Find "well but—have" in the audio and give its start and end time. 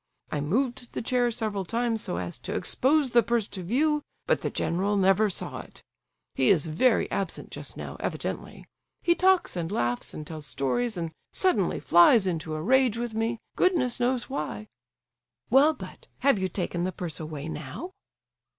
15.51-16.39